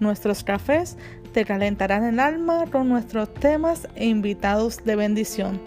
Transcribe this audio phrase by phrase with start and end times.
[0.00, 0.96] Nuestros cafés
[1.34, 5.60] te calentarán el alma con nuestros temas e invitados de bendición.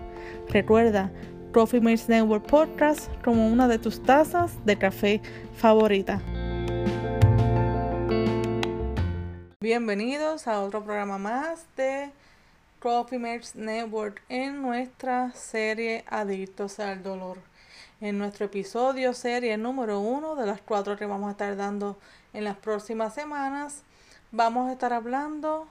[0.49, 1.11] Recuerda,
[1.53, 5.21] Coffee Mates Network Podcast como una de tus tazas de café
[5.55, 6.19] favorita.
[9.59, 12.09] Bienvenidos a otro programa más de
[12.79, 17.38] Coffee Mates Network en nuestra serie Adictos al Dolor.
[18.01, 21.99] En nuestro episodio, serie número uno de las cuatro que vamos a estar dando
[22.33, 23.83] en las próximas semanas,
[24.31, 25.67] vamos a estar hablando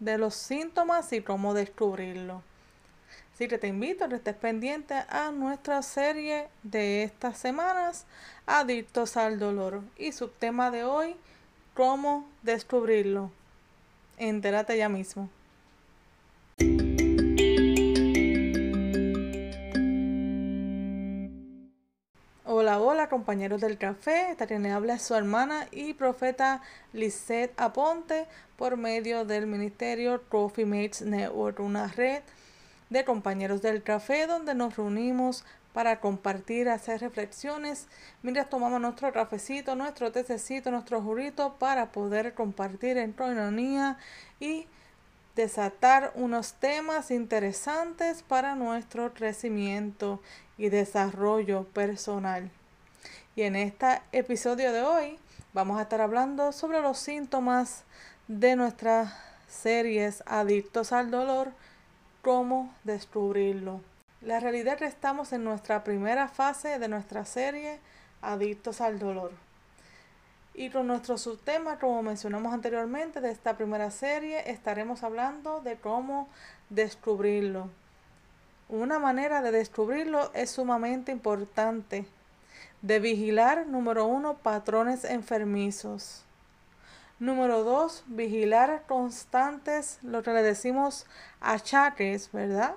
[0.00, 2.42] de los síntomas y cómo descubrirlo.
[3.34, 8.04] Así que te invito a que estés pendiente a nuestra serie de estas semanas,
[8.46, 9.80] Adictos al Dolor.
[9.96, 11.16] Y su tema de hoy,
[11.74, 13.30] cómo descubrirlo.
[14.18, 15.28] Entérate ya mismo.
[22.78, 26.62] Hola, compañeros del café, quien habla su hermana y profeta
[26.94, 32.22] Lisette Aponte por medio del ministerio Coffee Mates Network, una red
[32.88, 37.88] de compañeros del café donde nos reunimos para compartir, hacer reflexiones
[38.22, 43.98] mientras tomamos nuestro cafecito, nuestro tececito, nuestro jurito para poder compartir en coinonía
[44.40, 44.66] y
[45.36, 50.22] desatar unos temas interesantes para nuestro crecimiento
[50.56, 52.50] y desarrollo personal.
[53.34, 55.18] Y en este episodio de hoy
[55.54, 57.84] vamos a estar hablando sobre los síntomas
[58.28, 59.14] de nuestras
[59.48, 61.50] series Adictos al Dolor,
[62.20, 63.80] cómo descubrirlo.
[64.20, 67.80] La realidad es que estamos en nuestra primera fase de nuestra serie
[68.20, 69.32] Adictos al Dolor.
[70.52, 76.28] Y con nuestro subtema, como mencionamos anteriormente, de esta primera serie, estaremos hablando de cómo
[76.68, 77.70] descubrirlo.
[78.68, 82.04] Una manera de descubrirlo es sumamente importante.
[82.82, 86.24] De vigilar, número uno, patrones enfermizos.
[87.18, 91.06] Número dos, vigilar constantes, lo que le decimos
[91.40, 92.74] achaques, ¿verdad?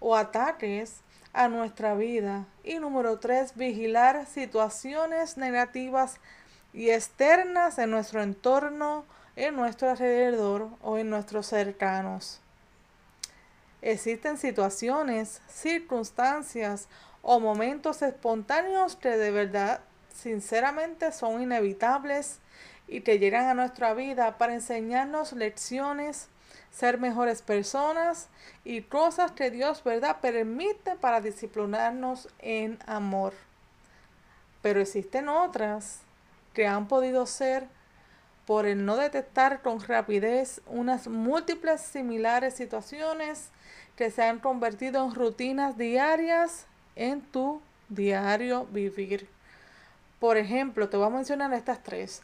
[0.00, 1.00] O ataques
[1.32, 2.44] a nuestra vida.
[2.64, 6.20] Y número tres, vigilar situaciones negativas
[6.74, 9.04] y externas en nuestro entorno,
[9.36, 12.40] en nuestro alrededor o en nuestros cercanos.
[13.80, 16.88] Existen situaciones, circunstancias
[17.30, 19.80] o momentos espontáneos que de verdad,
[20.14, 22.38] sinceramente, son inevitables
[22.86, 26.30] y que llegan a nuestra vida para enseñarnos lecciones,
[26.70, 28.30] ser mejores personas
[28.64, 33.34] y cosas que Dios, ¿verdad?, permite para disciplinarnos en amor.
[34.62, 36.00] Pero existen otras
[36.54, 37.68] que han podido ser
[38.46, 43.50] por el no detectar con rapidez unas múltiples similares situaciones
[43.96, 46.64] que se han convertido en rutinas diarias
[46.98, 49.28] en tu diario vivir.
[50.18, 52.22] Por ejemplo, te voy a mencionar estas tres.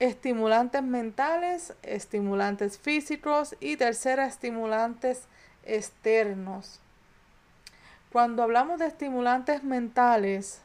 [0.00, 5.26] Estimulantes mentales, estimulantes físicos y tercera, estimulantes
[5.64, 6.80] externos.
[8.10, 10.60] Cuando hablamos de estimulantes mentales,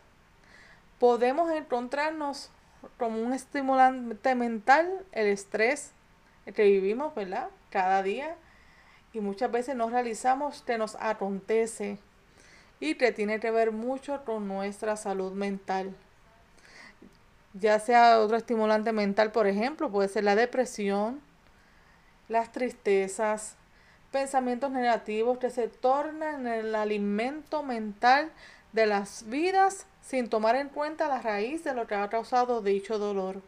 [1.00, 2.50] podemos encontrarnos
[2.98, 5.92] como un estimulante mental el estrés
[6.56, 7.50] que vivimos, ¿verdad?
[7.70, 8.36] Cada día
[9.14, 12.00] y muchas veces no realizamos que nos acontece
[12.80, 15.96] y que tiene que ver mucho con nuestra salud mental.
[17.54, 21.22] Ya sea otro estimulante mental, por ejemplo, puede ser la depresión,
[22.28, 23.56] las tristezas,
[24.12, 28.32] pensamientos negativos que se tornan en el alimento mental
[28.74, 33.00] de las vidas sin tomar en cuenta la raíz de lo que ha causado dicho
[33.00, 33.42] dolor.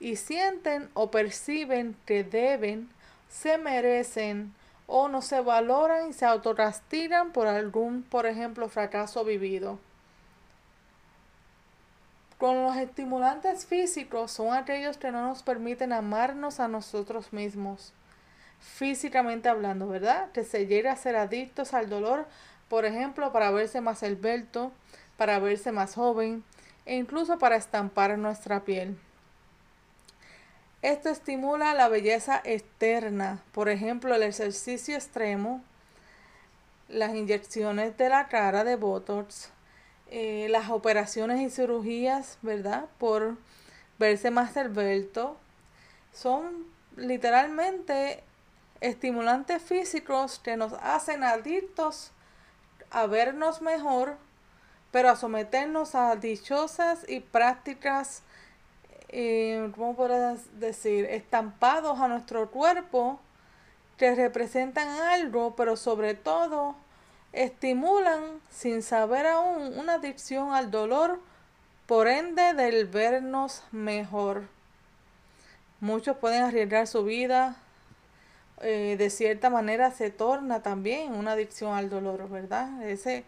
[0.00, 2.88] Y sienten o perciben que deben,
[3.28, 4.52] se merecen
[4.94, 9.78] o no se valoran y se autocastigan por algún, por ejemplo, fracaso vivido.
[12.36, 17.94] Con los estimulantes físicos son aquellos que no nos permiten amarnos a nosotros mismos,
[18.60, 20.30] físicamente hablando, ¿verdad?
[20.32, 22.26] Que se llega a ser adictos al dolor,
[22.68, 24.72] por ejemplo, para verse más esbelto,
[25.16, 26.44] para verse más joven
[26.84, 28.98] e incluso para estampar nuestra piel.
[30.82, 35.62] Esto estimula la belleza externa, por ejemplo, el ejercicio extremo,
[36.88, 39.50] las inyecciones de la cara de Botox,
[40.10, 42.86] eh, las operaciones y cirugías, ¿verdad?
[42.98, 43.36] Por
[44.00, 45.36] verse más esbelto.
[46.12, 48.24] Son literalmente
[48.80, 52.10] estimulantes físicos que nos hacen adictos
[52.90, 54.16] a vernos mejor,
[54.90, 58.22] pero a someternos a dichosas y prácticas,
[59.12, 63.20] eh, ¿cómo podrías decir?, estampados a nuestro cuerpo
[63.98, 66.74] que representan algo, pero sobre todo
[67.32, 71.20] estimulan sin saber aún una adicción al dolor,
[71.86, 74.44] por ende del vernos mejor.
[75.80, 77.56] Muchos pueden arriesgar su vida,
[78.60, 82.82] eh, de cierta manera se torna también una adicción al dolor, ¿verdad?
[82.82, 83.24] Ese,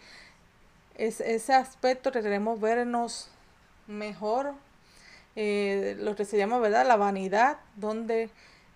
[0.97, 3.29] es, ese aspecto que queremos vernos
[3.89, 4.55] mejor,
[5.37, 6.87] eh, lo que se llama, ¿verdad?
[6.87, 8.31] La vanidad, donde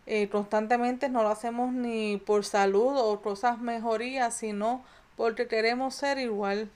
[0.06, 4.84] eh, constantemente no lo hacemos ni por salud o cosas mejorías, sino
[5.16, 6.70] porque queremos ser igual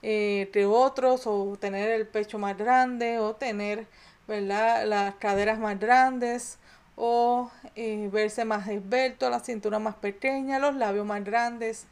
[0.00, 3.86] que otros o tener el pecho más grande o tener,
[4.26, 4.84] ¿verdad?
[4.84, 6.58] Las caderas más grandes
[6.96, 11.86] o eh, verse más esbelto, la cintura más pequeña, los labios más grandes.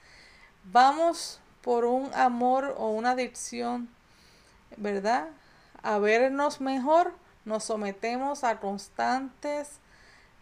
[0.65, 3.89] Vamos por un amor o una adicción,
[4.77, 5.29] ¿verdad?
[5.83, 7.13] A vernos mejor,
[7.45, 9.79] nos sometemos a constantes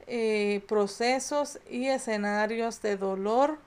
[0.07, 3.59] eh, procesos y escenarios de dolor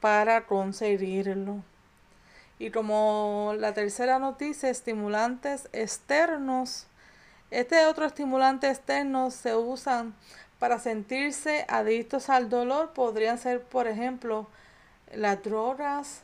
[0.00, 1.62] para conseguirlo.
[2.58, 6.88] Y como la tercera noticia, estimulantes externos
[7.50, 10.14] este otro estimulante externo se usan
[10.58, 12.92] para sentirse adictos al dolor.
[12.92, 14.46] Podrían ser, por ejemplo,
[15.14, 16.20] las drogas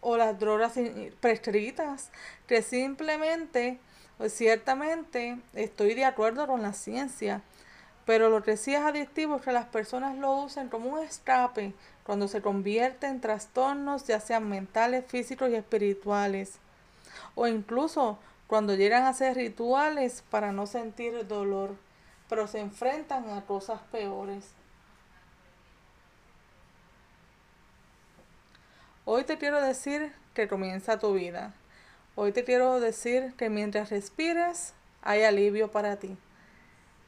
[0.00, 0.72] o las drogas
[1.20, 2.10] prescritas,
[2.46, 3.78] que simplemente
[4.18, 7.42] o ciertamente estoy de acuerdo con la ciencia,
[8.04, 11.74] pero lo que sí es adictivo es que las personas lo usen como un escape
[12.04, 16.58] cuando se convierte en trastornos ya sean mentales, físicos y espirituales,
[17.34, 21.76] o incluso cuando llegan a hacer rituales para no sentir dolor,
[22.28, 24.52] pero se enfrentan a cosas peores.
[29.04, 31.54] Hoy te quiero decir que comienza tu vida.
[32.18, 34.72] Hoy te quiero decir que mientras respires
[35.02, 36.16] hay alivio para ti.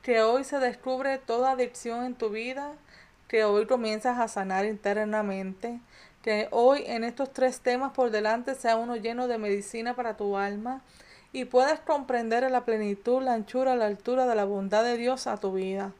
[0.02, 2.74] Que hoy se descubre toda adicción en tu vida.
[3.26, 5.80] Que hoy comienzas a sanar internamente.
[6.20, 10.36] Que hoy en estos tres temas por delante sea uno lleno de medicina para tu
[10.36, 10.82] alma
[11.32, 15.26] y puedas comprender en la plenitud, la anchura, la altura de la bondad de Dios
[15.26, 15.92] a tu vida.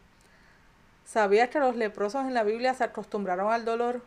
[1.07, 4.03] ¿Sabías que los leprosos en la Biblia se acostumbraron al dolor,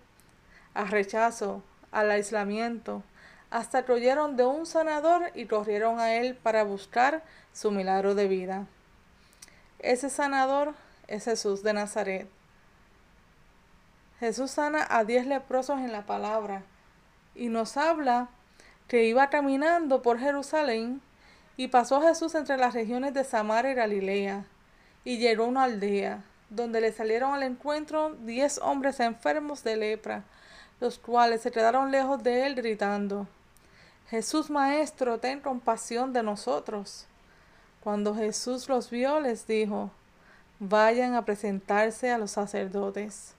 [0.76, 3.02] al rechazo, al aislamiento,
[3.52, 8.28] hasta que oyeron de un sanador y corrieron a él para buscar su milagro de
[8.28, 8.66] vida?
[9.80, 10.74] Ese sanador
[11.08, 12.28] es Jesús de Nazaret.
[14.20, 16.64] Jesús sana a diez leprosos en la palabra
[17.36, 18.30] y nos habla
[18.88, 21.02] que iba caminando por Jerusalén
[21.58, 24.46] y pasó Jesús entre las regiones de Samaria y Galilea,
[25.04, 30.24] y llegó a una aldea, donde le salieron al encuentro diez hombres enfermos de lepra,
[30.80, 33.28] los cuales se quedaron lejos de él gritando,
[34.12, 37.06] Jesús Maestro, ten compasión de nosotros.
[37.80, 39.90] Cuando Jesús los vio, les dijo,
[40.60, 43.36] vayan a presentarse a los sacerdotes.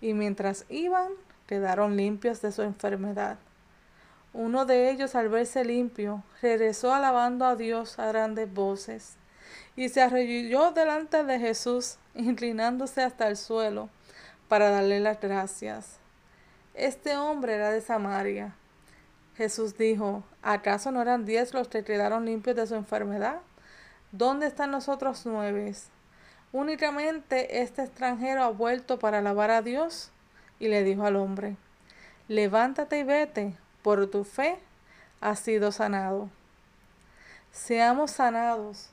[0.00, 1.10] Y mientras iban,
[1.48, 3.36] quedaron limpios de su enfermedad.
[4.32, 9.16] Uno de ellos, al verse limpio, regresó alabando a Dios a grandes voces
[9.74, 13.88] y se arrodilló delante de Jesús, inclinándose hasta el suelo
[14.46, 15.96] para darle las gracias.
[16.74, 18.54] Este hombre era de Samaria.
[19.40, 23.40] Jesús dijo, ¿acaso no eran diez los que quedaron limpios de su enfermedad?
[24.12, 25.74] ¿Dónde están los otros nueve?
[26.52, 30.10] Únicamente este extranjero ha vuelto para alabar a Dios.
[30.58, 31.56] Y le dijo al hombre,
[32.28, 34.58] levántate y vete, por tu fe
[35.22, 36.28] has sido sanado.
[37.50, 38.90] Seamos sanados,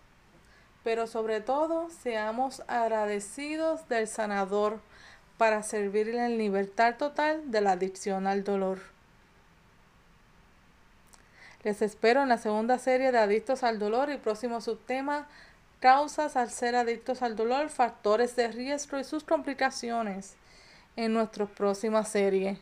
[0.82, 4.80] pero sobre todo seamos agradecidos del sanador
[5.38, 8.97] para servirle en libertad total de la adicción al dolor.
[11.68, 15.28] Les espero en la segunda serie de Adictos al Dolor y próximo subtema
[15.82, 20.38] Causas al ser adictos al dolor, factores de riesgo y sus complicaciones
[20.96, 22.58] en nuestra próxima serie.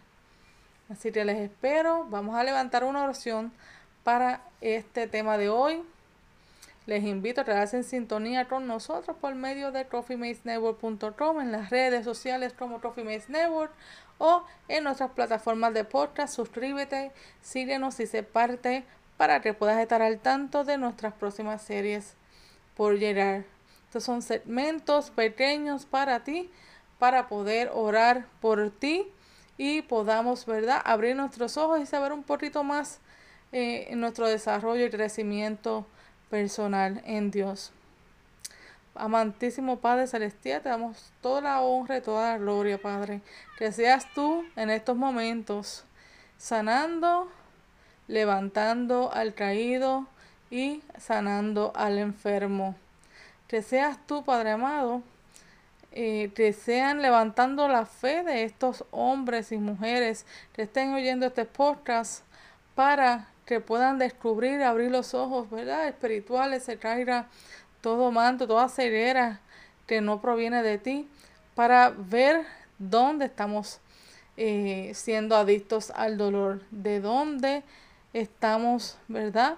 [0.89, 2.07] Así que les espero.
[2.09, 3.53] Vamos a levantar una oración
[4.03, 5.83] para este tema de hoy.
[6.87, 12.05] Les invito a quedarse en sintonía con nosotros por medio de coffeematesnetwork.com en las redes
[12.05, 13.71] sociales como Coffee Network
[14.17, 16.35] o en nuestras plataformas de podcast.
[16.35, 18.83] Suscríbete, síguenos y sé parte
[19.17, 22.15] para que puedas estar al tanto de nuestras próximas series
[22.75, 23.45] por llegar.
[23.85, 26.49] Estos son segmentos pequeños para ti,
[26.99, 29.07] para poder orar por ti
[29.57, 32.99] y podamos, ¿verdad?, abrir nuestros ojos y saber un poquito más
[33.51, 35.85] eh, en nuestro desarrollo y crecimiento
[36.29, 37.71] personal en Dios.
[38.95, 43.21] Amantísimo Padre Celestial, te damos toda la honra y toda la gloria, Padre.
[43.57, 45.83] Que seas tú en estos momentos
[46.37, 47.29] sanando,
[48.07, 50.07] levantando al caído
[50.49, 52.75] y sanando al enfermo.
[53.47, 55.03] Que seas tú, Padre amado,
[55.91, 62.23] que sean levantando la fe de estos hombres y mujeres que estén oyendo este podcast
[62.75, 65.87] para que puedan descubrir, abrir los ojos, ¿verdad?
[65.87, 67.27] Espirituales, se caiga
[67.85, 69.41] todo manto, toda ceguera
[69.85, 71.07] que no proviene de ti,
[71.53, 72.43] para ver
[72.79, 73.79] dónde estamos
[74.37, 77.61] eh, siendo adictos al dolor, de dónde
[78.11, 79.57] estamos, ¿verdad?